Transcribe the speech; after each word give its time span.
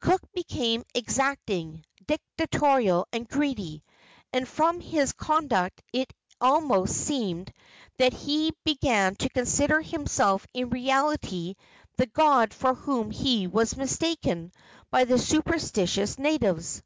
Cook 0.00 0.20
became 0.34 0.84
exacting, 0.92 1.82
dictatorial 2.06 3.08
and 3.10 3.26
greedy, 3.26 3.82
and 4.34 4.46
from 4.46 4.80
his 4.80 5.12
conduct 5.12 5.80
it 5.94 6.12
almost 6.42 6.92
seemed 6.94 7.50
that 7.96 8.12
he 8.12 8.52
began 8.66 9.14
to 9.14 9.30
consider 9.30 9.80
himself 9.80 10.46
in 10.52 10.68
reality 10.68 11.54
the 11.96 12.04
god 12.04 12.52
for 12.52 12.74
whom 12.74 13.10
he 13.10 13.46
was 13.46 13.78
mistaken 13.78 14.52
by 14.90 15.04
the 15.04 15.18
superstitious 15.18 16.18
natives. 16.18 16.82